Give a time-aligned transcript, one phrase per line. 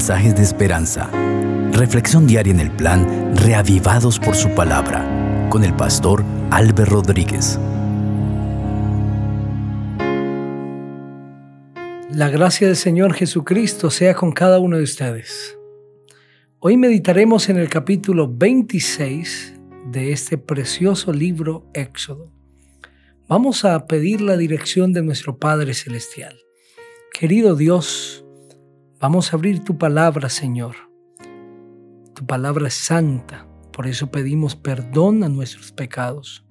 [0.00, 1.10] mensajes de esperanza.
[1.72, 5.04] Reflexión diaria en el plan Reavivados por su palabra
[5.50, 7.58] con el pastor Álvaro Rodríguez.
[12.10, 15.58] La gracia del Señor Jesucristo sea con cada uno de ustedes.
[16.60, 19.60] Hoy meditaremos en el capítulo 26
[19.92, 22.32] de este precioso libro Éxodo.
[23.28, 26.38] Vamos a pedir la dirección de nuestro Padre Celestial.
[27.12, 28.24] Querido Dios,
[29.00, 30.76] vamos a abrir tu palabra, Señor.
[32.14, 36.44] Tu palabra es santa, por eso pedimos perdón a nuestros pecados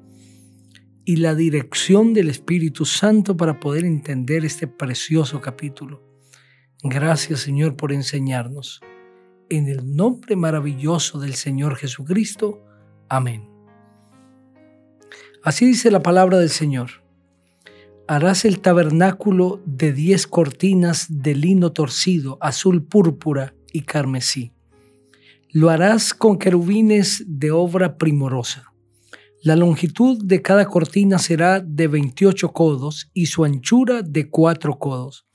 [1.05, 6.03] y la dirección del Espíritu Santo para poder entender este precioso capítulo.
[6.84, 8.81] Gracias, Señor, por enseñarnos.
[9.50, 12.63] En el nombre maravilloso del Señor Jesucristo.
[13.09, 13.50] Amén.
[15.44, 16.98] Así dice la palabra del Señor.
[18.11, 24.51] Harás el tabernáculo de diez cortinas de lino torcido, azul púrpura y carmesí.
[25.51, 28.73] Lo harás con querubines de obra primorosa.
[29.43, 35.27] La longitud de cada cortina será de 28 codos y su anchura de cuatro codos.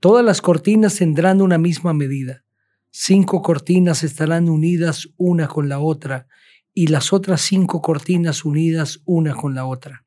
[0.00, 2.42] Todas las cortinas tendrán una misma medida.
[2.90, 6.26] Cinco cortinas estarán unidas una con la otra
[6.74, 10.04] y las otras cinco cortinas unidas una con la otra.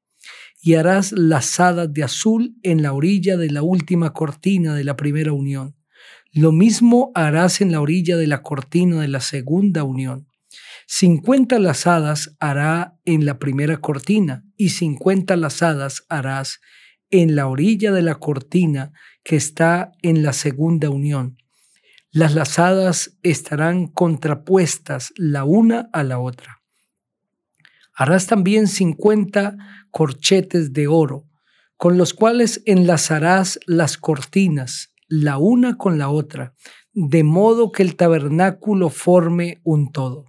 [0.65, 5.31] Y harás lazadas de azul en la orilla de la última cortina de la primera
[5.31, 5.75] unión.
[6.33, 10.27] Lo mismo harás en la orilla de la cortina de la segunda unión.
[10.87, 16.59] Cincuenta lazadas hará en la primera cortina y cincuenta lazadas harás
[17.11, 18.91] en la orilla de la cortina
[19.23, 21.37] que está en la segunda unión
[22.15, 26.61] las lazadas estarán contrapuestas la una a la otra.
[27.93, 29.57] Harás también cincuenta
[29.95, 31.23] corchetes de oro,
[31.77, 36.53] con los cuales enlazarás las cortinas, la una con la otra,
[36.91, 40.25] de modo que el tabernáculo forme un todo.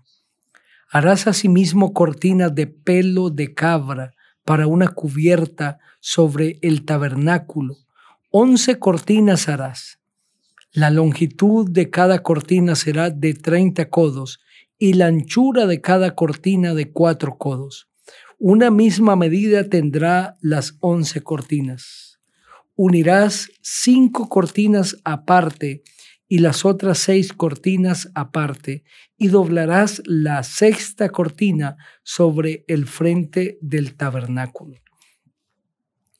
[0.88, 4.12] Harás asimismo cortinas de pelo de cabra
[4.44, 7.74] para una cubierta sobre el tabernáculo.
[8.30, 9.98] Once cortinas harás
[10.76, 14.40] la longitud de cada cortina será de 30 codos
[14.78, 17.88] y la anchura de cada cortina de cuatro codos.
[18.38, 22.20] Una misma medida tendrá las once cortinas.
[22.74, 25.82] Unirás cinco cortinas aparte
[26.28, 28.84] y las otras seis cortinas aparte,
[29.16, 34.82] y doblarás la sexta cortina sobre el frente del tabernáculo.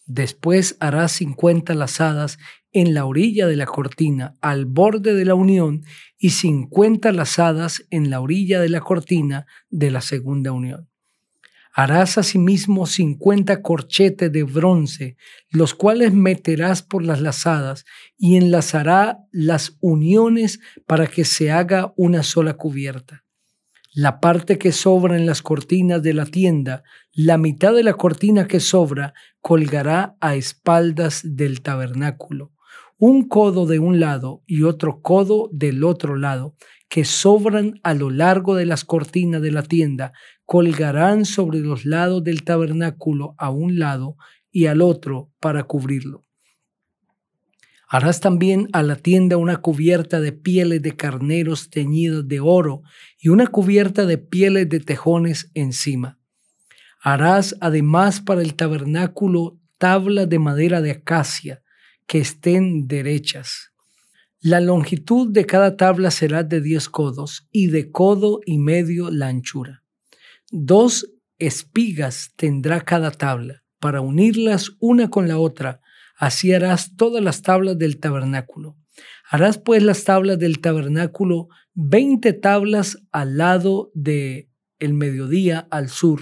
[0.06, 2.38] Después harás cincuenta lazadas
[2.72, 5.82] en la orilla de la cortina, al borde de la unión,
[6.16, 10.88] y cincuenta lazadas en la orilla de la cortina de la segunda unión.
[11.78, 15.18] Harás asimismo cincuenta corchetes de bronce,
[15.50, 17.84] los cuales meterás por las lazadas,
[18.16, 23.24] y enlazará las uniones para que se haga una sola cubierta.
[23.92, 26.82] La parte que sobra en las cortinas de la tienda,
[27.12, 32.52] la mitad de la cortina que sobra, colgará a espaldas del tabernáculo
[32.98, 36.54] un codo de un lado y otro codo del otro lado,
[36.88, 40.12] que sobran a lo largo de las cortinas de la tienda,
[40.46, 44.16] colgarán sobre los lados del tabernáculo a un lado
[44.50, 46.24] y al otro para cubrirlo.
[47.88, 52.82] Harás también a la tienda una cubierta de pieles de carneros teñidos de oro
[53.18, 56.18] y una cubierta de pieles de tejones encima.
[57.00, 61.62] Harás además para el tabernáculo tablas de madera de acacia,
[62.06, 63.72] que estén derechas.
[64.40, 69.28] La longitud de cada tabla será de diez codos y de codo y medio la
[69.28, 69.85] anchura.
[70.50, 75.80] Dos espigas tendrá cada tabla para unirlas una con la otra.
[76.16, 78.76] Así harás todas las tablas del tabernáculo.
[79.30, 84.48] Harás pues las tablas del tabernáculo veinte tablas al lado de
[84.78, 86.20] el mediodía al sur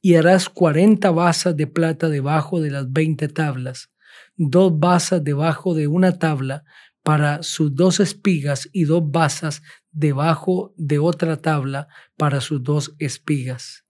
[0.00, 3.90] y harás cuarenta basas de plata debajo de las veinte tablas
[4.36, 6.64] dos basas debajo de una tabla
[7.04, 9.62] para sus dos espigas y dos basas
[9.92, 11.86] debajo de otra tabla
[12.16, 13.84] para sus dos espigas.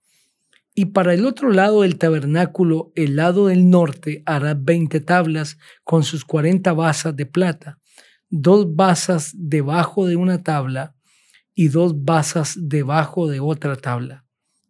[0.75, 6.03] Y para el otro lado del tabernáculo, el lado del norte, hará veinte tablas con
[6.03, 7.79] sus cuarenta basas de plata,
[8.29, 10.93] dos basas debajo de una tabla
[11.55, 14.25] y dos basas debajo de otra tabla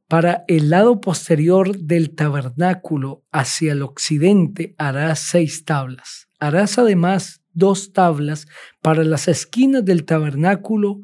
[0.07, 6.29] para el lado posterior del tabernáculo hacia el occidente harás seis tablas.
[6.39, 8.47] Harás además dos tablas
[8.81, 10.99] para las esquinas del tabernáculo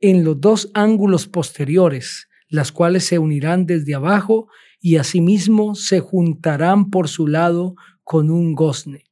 [0.00, 4.48] en los dos ángulos posteriores, las cuales se unirán desde abajo
[4.80, 7.74] y asimismo se juntarán por su lado
[8.04, 9.04] con un gozne.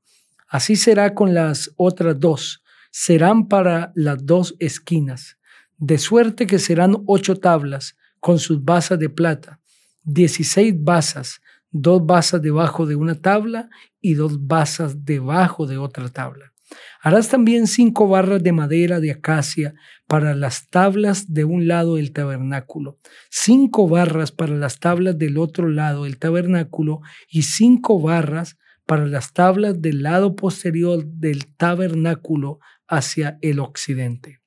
[0.48, 2.62] Así será con las otras dos.
[2.96, 5.36] serán para las dos esquinas,
[5.78, 9.58] de suerte que serán ocho tablas con sus basas de plata,
[10.04, 11.40] dieciséis basas,
[11.72, 13.68] dos basas debajo de una tabla
[14.00, 16.53] y dos basas debajo de otra tabla.
[17.02, 19.74] Harás también cinco barras de madera de acacia
[20.06, 22.98] para las tablas de un lado del tabernáculo,
[23.30, 28.56] cinco barras para las tablas del otro lado del tabernáculo y cinco barras
[28.86, 34.40] para las tablas del lado posterior del tabernáculo hacia el occidente.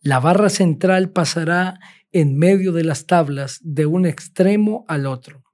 [0.00, 1.78] La barra central pasará
[2.12, 5.45] en medio de las tablas de un extremo al otro.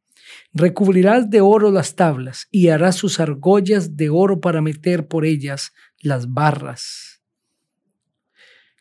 [0.52, 5.72] Recubrirás de oro las tablas y harás sus argollas de oro para meter por ellas
[6.00, 7.22] las barras.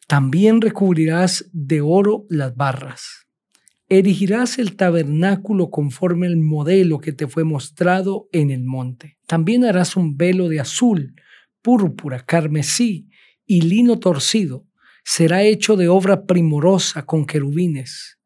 [0.07, 3.27] También recubrirás de oro las barras.
[3.87, 9.17] Erigirás el tabernáculo conforme al modelo que te fue mostrado en el monte.
[9.27, 11.15] También harás un velo de azul,
[11.61, 13.09] púrpura, carmesí
[13.45, 14.65] y lino torcido.
[15.03, 18.20] Será hecho de obra primorosa con querubines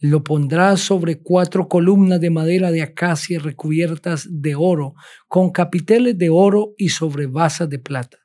[0.00, 4.94] lo pondrás sobre cuatro columnas de madera de acacia recubiertas de oro,
[5.26, 8.18] con capiteles de oro y sobre basas de plata.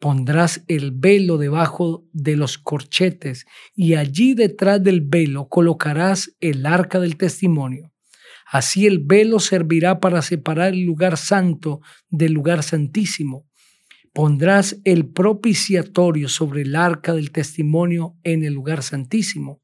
[0.00, 6.98] Pondrás el velo debajo de los corchetes y allí detrás del velo colocarás el arca
[6.98, 7.92] del testimonio.
[8.50, 13.46] Así el velo servirá para separar el lugar santo del lugar santísimo.
[14.12, 19.60] Pondrás el propiciatorio sobre el arca del testimonio en el lugar santísimo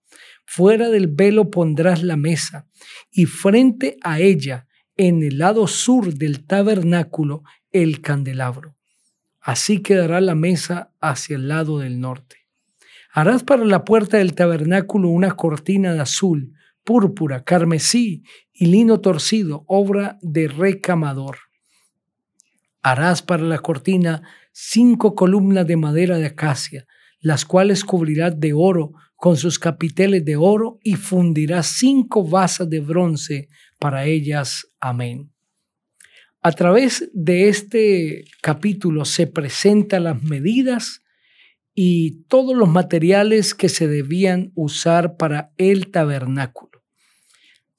[0.46, 2.66] Fuera del velo pondrás la mesa
[3.10, 4.66] y frente a ella,
[4.96, 8.76] en el lado sur del tabernáculo, el candelabro.
[9.40, 12.46] Así quedará la mesa hacia el lado del norte.
[13.12, 16.52] Harás para la puerta del tabernáculo una cortina de azul,
[16.84, 18.22] púrpura, carmesí
[18.52, 21.38] y lino torcido, obra de recamador.
[22.82, 24.22] Harás para la cortina
[24.52, 26.86] cinco columnas de madera de acacia,
[27.20, 32.80] las cuales cubrirás de oro con sus capiteles de oro y fundirá cinco basas de
[32.80, 33.48] bronce
[33.78, 34.68] para ellas.
[34.80, 35.32] Amén.
[36.42, 41.02] A través de este capítulo se presentan las medidas
[41.74, 46.82] y todos los materiales que se debían usar para el tabernáculo.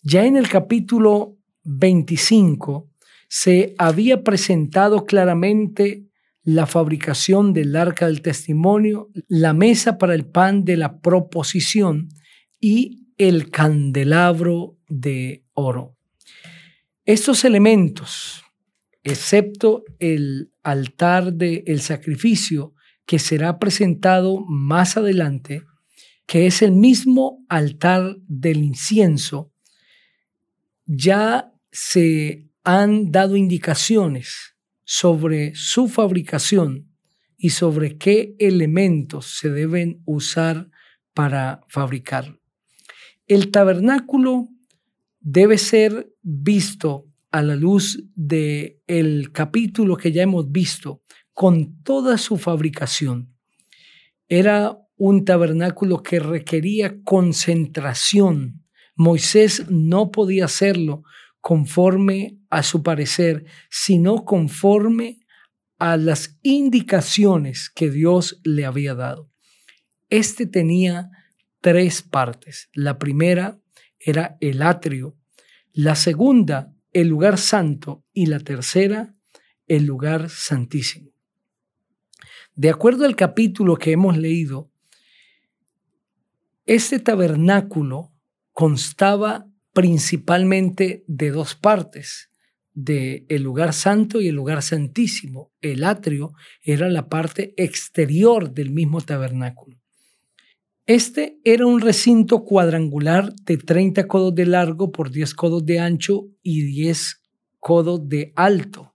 [0.03, 2.89] Ya en el capítulo 25
[3.29, 6.07] se había presentado claramente
[6.47, 12.07] la fabricación del arca del testimonio, la mesa para el pan de la proposición
[12.57, 15.97] y el candelabro de oro.
[17.03, 18.45] Estos elementos,
[19.03, 22.73] excepto el altar del sacrificio
[23.05, 25.63] que será presentado más adelante,
[26.25, 29.51] que es el mismo altar del incienso,
[30.85, 34.56] ya se han dado indicaciones
[34.89, 36.87] sobre su fabricación
[37.37, 40.69] y sobre qué elementos se deben usar
[41.13, 42.39] para fabricar.
[43.27, 44.47] El tabernáculo
[45.19, 52.17] debe ser visto a la luz del el capítulo que ya hemos visto, con toda
[52.17, 53.35] su fabricación.
[54.29, 58.63] Era un tabernáculo que requería concentración.
[58.95, 61.03] Moisés no podía hacerlo
[61.41, 65.19] conforme a su parecer, sino conforme
[65.79, 69.29] a las indicaciones que Dios le había dado.
[70.09, 71.09] Este tenía
[71.61, 72.69] tres partes.
[72.73, 73.59] La primera
[73.99, 75.15] era el atrio,
[75.73, 79.13] la segunda el lugar santo y la tercera
[79.67, 81.11] el lugar santísimo.
[82.55, 84.71] De acuerdo al capítulo que hemos leído,
[86.65, 88.11] este tabernáculo
[88.51, 92.31] constaba principalmente de dos partes,
[92.77, 95.51] de el lugar santo y el lugar santísimo.
[95.61, 99.79] El atrio era la parte exterior del mismo tabernáculo.
[100.85, 106.27] Este era un recinto cuadrangular de 30 codos de largo por 10 codos de ancho
[106.43, 107.23] y 10
[107.59, 108.93] codos de alto.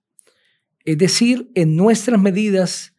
[0.85, 2.95] Es decir, en nuestras medidas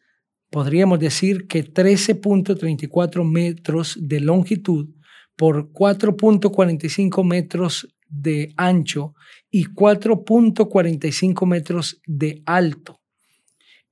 [0.50, 4.90] podríamos decir que 13.34 metros de longitud
[5.34, 9.14] por 4.45 metros de ancho
[9.56, 13.00] y 4.45 metros de alto.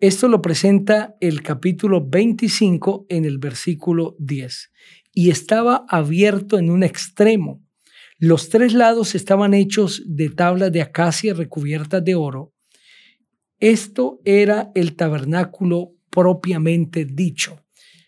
[0.00, 4.72] Esto lo presenta el capítulo 25 en el versículo 10
[5.12, 7.64] y estaba abierto en un extremo.
[8.18, 12.52] Los tres lados estaban hechos de tablas de acacia recubiertas de oro.
[13.60, 17.60] Esto era el tabernáculo propiamente dicho.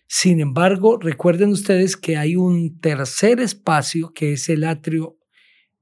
[0.08, 5.18] Sin embargo, recuerden ustedes que hay un tercer espacio que es el atrio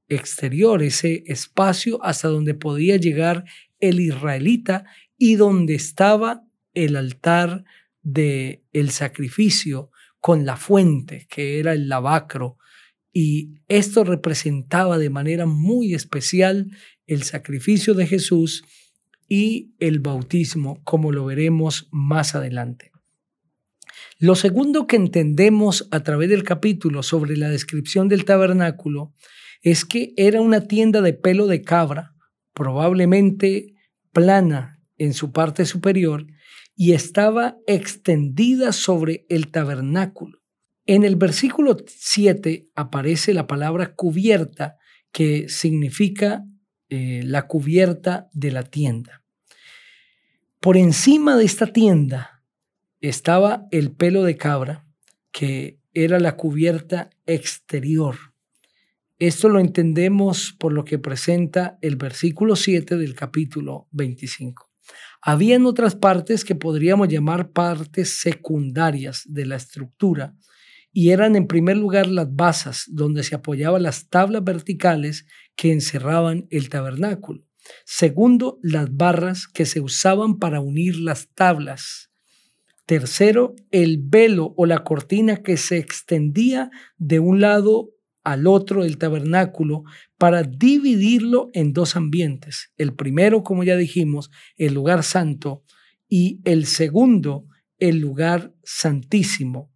[0.09, 3.45] exterior, ese espacio hasta donde podía llegar
[3.79, 4.85] el israelita
[5.17, 6.43] y donde estaba
[6.73, 7.63] el altar
[8.01, 12.57] del el sacrificio con la fuente, que era el lavacro,
[13.11, 16.71] y esto representaba de manera muy especial
[17.05, 18.63] el sacrificio de Jesús
[19.27, 22.91] y el bautismo, como lo veremos más adelante.
[24.17, 29.13] Lo segundo que entendemos a través del capítulo sobre la descripción del tabernáculo
[29.63, 32.13] es que era una tienda de pelo de cabra,
[32.53, 33.73] probablemente
[34.11, 36.27] plana en su parte superior,
[36.75, 40.39] y estaba extendida sobre el tabernáculo.
[40.85, 44.77] En el versículo 7 aparece la palabra cubierta,
[45.13, 46.43] que significa
[46.89, 49.23] eh, la cubierta de la tienda.
[50.59, 52.43] Por encima de esta tienda
[52.99, 54.85] estaba el pelo de cabra,
[55.31, 58.32] que era la cubierta exterior.
[59.19, 64.71] Esto lo entendemos por lo que presenta el versículo 7 del capítulo 25.
[65.21, 70.35] Habían otras partes que podríamos llamar partes secundarias de la estructura,
[70.91, 76.45] y eran en primer lugar las basas donde se apoyaban las tablas verticales que encerraban
[76.49, 77.43] el tabernáculo.
[77.85, 82.11] Segundo, las barras que se usaban para unir las tablas.
[82.85, 87.91] Tercero, el velo o la cortina que se extendía de un lado
[88.23, 89.83] al otro del tabernáculo
[90.17, 92.71] para dividirlo en dos ambientes.
[92.77, 95.63] El primero, como ya dijimos, el lugar santo
[96.07, 97.47] y el segundo,
[97.79, 99.71] el lugar santísimo.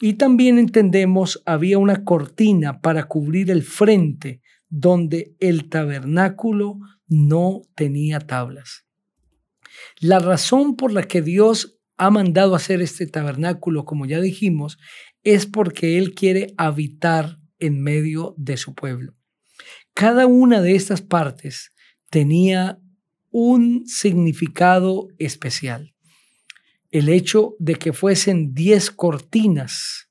[0.00, 6.78] Y también entendemos había una cortina para cubrir el frente donde el tabernáculo
[7.08, 8.84] no tenía tablas.
[10.00, 14.78] La razón por la que Dios ha mandado hacer este tabernáculo, como ya dijimos,
[15.22, 19.14] es porque Él quiere habitar en medio de su pueblo.
[19.94, 21.72] Cada una de estas partes
[22.10, 22.78] tenía
[23.30, 25.94] un significado especial
[26.90, 30.08] el hecho de que fuesen diez cortinas.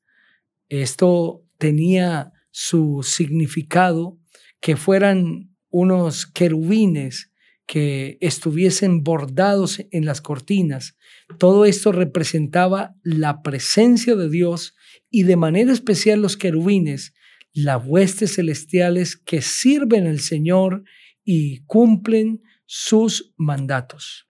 [0.70, 4.20] Esto tenía su significado,
[4.62, 7.32] que fueran unos querubines
[7.66, 10.96] que estuviesen bordados en las cortinas.
[11.40, 14.76] Todo esto representaba la presencia de Dios
[15.10, 17.14] y de manera especial los querubines,
[17.56, 20.84] las huestes celestiales que sirven al Señor
[21.24, 24.28] y cumplen sus mandatos.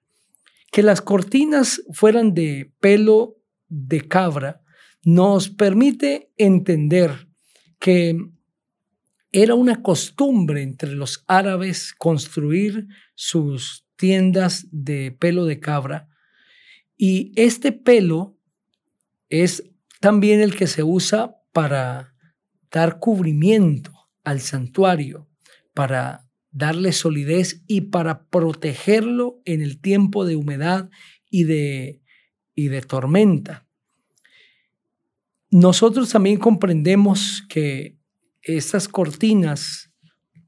[0.71, 4.61] Que las cortinas fueran de pelo de cabra
[5.03, 7.27] nos permite entender
[7.79, 8.15] que
[9.31, 16.09] era una costumbre entre los árabes construir sus tiendas de pelo de cabra
[16.95, 18.37] y este pelo
[19.29, 19.63] es
[19.99, 22.14] también el que se usa para
[22.75, 23.93] dar cubrimiento
[24.25, 25.29] al santuario,
[25.73, 30.89] para darle solidez y para protegerlo en el tiempo de humedad
[31.29, 32.01] y de,
[32.53, 33.65] y de tormenta.
[35.49, 37.97] Nosotros también comprendemos que
[38.41, 39.93] estas cortinas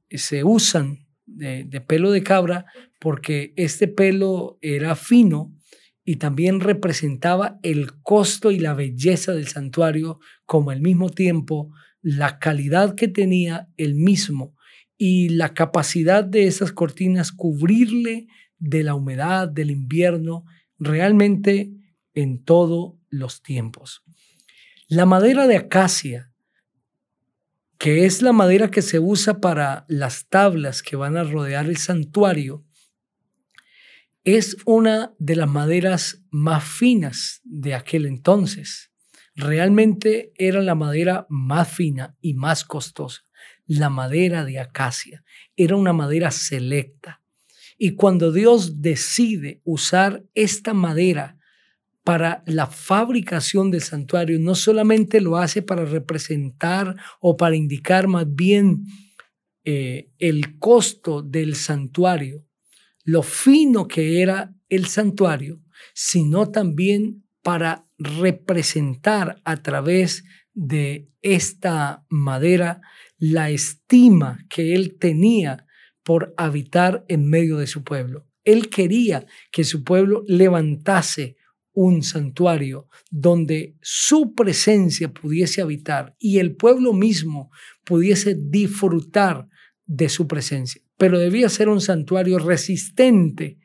[0.09, 2.65] se usan de, de, pelo de cabra
[2.99, 5.55] porque este pelo era fino
[6.03, 12.39] y también representaba el costo y la belleza del santuario, como al mismo tiempo la
[12.39, 14.55] calidad que tenía el mismo
[14.97, 18.27] y la capacidad de esas cortinas cubrirle
[18.59, 20.45] de la humedad del invierno
[20.79, 21.71] realmente
[22.13, 24.03] en todos los tiempos.
[24.87, 26.31] La madera de acacia,
[27.77, 31.77] que es la madera que se usa para las tablas que van a rodear el
[31.77, 32.65] santuario,
[34.23, 38.91] es una de las maderas más finas de aquel entonces.
[39.37, 43.27] Realmente era la madera más fina y más costosa
[43.67, 45.23] la madera de acacia.
[45.55, 47.21] Era una madera selecta.
[47.77, 51.37] Y cuando Dios decide usar esta madera
[52.03, 58.25] para la fabricación del santuario, no solamente lo hace para representar o para indicar más
[58.33, 58.85] bien
[59.65, 62.45] eh, el costo del santuario,
[63.03, 65.61] lo fino que era el santuario,
[65.93, 72.81] sino también para representar a través de esta madera
[73.19, 75.65] la estima que él tenía
[76.03, 78.27] por habitar en medio de su pueblo.
[78.43, 81.37] Él quería que su pueblo levantase
[81.71, 87.49] un santuario donde su presencia pudiese habitar y el pueblo mismo
[87.85, 89.47] pudiese disfrutar
[89.85, 90.81] de su presencia.
[90.97, 93.57] Pero debía ser un santuario resistente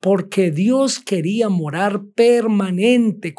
[0.00, 3.34] porque Dios quería morar permanente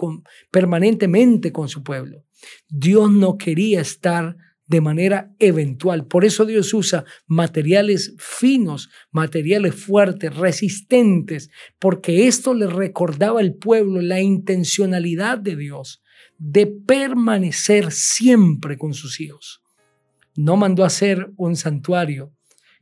[0.52, 2.24] permanentemente con su pueblo.
[2.70, 4.36] Dios no quería estar
[4.72, 6.08] de manera eventual.
[6.08, 14.02] Por eso Dios usa materiales finos, materiales fuertes, resistentes, porque esto le recordaba al pueblo
[14.02, 16.02] la intencionalidad de Dios
[16.38, 19.62] de permanecer siempre con sus hijos.
[20.36, 22.32] No mandó a hacer un santuario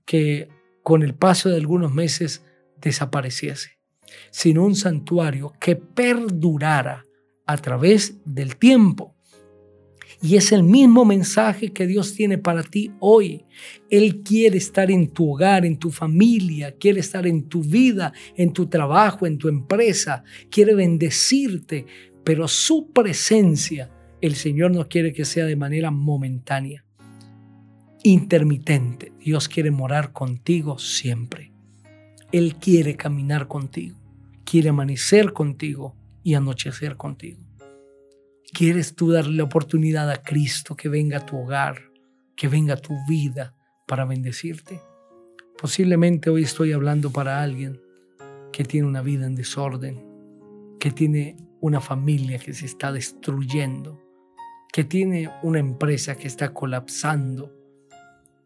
[0.05, 0.47] que
[0.83, 2.43] con el paso de algunos meses
[2.81, 3.79] desapareciese,
[4.31, 7.05] sino un santuario que perdurara
[7.45, 9.15] a través del tiempo.
[10.21, 13.45] Y es el mismo mensaje que Dios tiene para ti hoy.
[13.89, 18.51] Él quiere estar en tu hogar, en tu familia, quiere estar en tu vida, en
[18.51, 21.85] tu trabajo, en tu empresa, quiere bendecirte,
[22.23, 26.83] pero su presencia, el Señor no quiere que sea de manera momentánea,
[28.03, 29.13] intermitente.
[29.23, 31.48] Dios quiere morar contigo siempre.
[32.31, 33.97] Él quiere caminar contigo,
[34.45, 37.39] quiere amanecer contigo y anochecer contigo.
[38.53, 41.91] ¿Quieres tú darle la oportunidad a Cristo que venga a tu hogar,
[42.35, 43.55] que venga a tu vida
[43.87, 44.79] para bendecirte?
[45.59, 47.81] Posiblemente hoy estoy hablando para alguien
[48.51, 50.03] que tiene una vida en desorden,
[50.79, 53.99] que tiene una familia que se está destruyendo,
[54.71, 57.53] que tiene una empresa que está colapsando.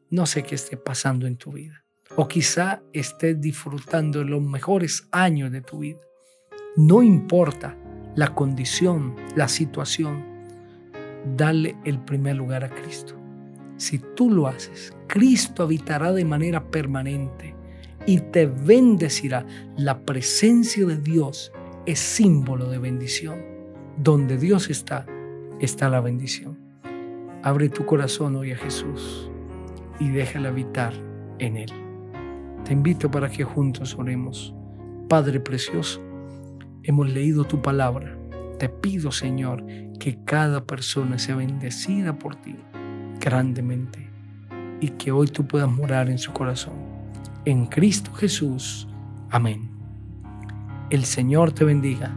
[0.09, 1.82] No sé qué esté pasando en tu vida.
[2.15, 5.99] O quizá estés disfrutando los mejores años de tu vida.
[6.75, 7.75] No importa
[8.15, 10.23] la condición, la situación,
[11.35, 13.15] dale el primer lugar a Cristo.
[13.77, 17.55] Si tú lo haces, Cristo habitará de manera permanente
[18.05, 19.45] y te bendecirá.
[19.75, 21.51] La presencia de Dios
[21.85, 23.39] es símbolo de bendición.
[23.97, 25.05] Donde Dios está,
[25.59, 26.57] está la bendición.
[27.43, 29.29] Abre tu corazón hoy a Jesús
[29.99, 30.93] y déjale habitar
[31.39, 31.82] en Él.
[32.65, 34.53] Te invito para que juntos oremos.
[35.09, 36.01] Padre precioso,
[36.83, 38.17] hemos leído tu palabra.
[38.57, 39.65] Te pido, Señor,
[39.99, 42.55] que cada persona sea bendecida por ti
[43.19, 44.09] grandemente
[44.79, 46.75] y que hoy tú puedas morar en su corazón.
[47.45, 48.87] En Cristo Jesús.
[49.29, 49.69] Amén.
[50.89, 52.15] El Señor te bendiga